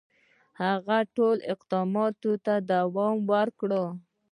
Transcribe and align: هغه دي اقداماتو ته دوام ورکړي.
هغه 0.61 0.97
دي 1.15 1.27
اقداماتو 1.53 2.31
ته 2.45 2.53
دوام 2.71 3.15
ورکړي. 3.31 3.83